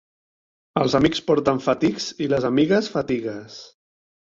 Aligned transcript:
Els 0.83 0.95
amics 0.99 1.21
porten 1.27 1.61
fatics 1.67 2.09
i 2.27 2.31
les 2.33 2.49
amigues, 2.51 2.91
fatigues. 2.97 3.63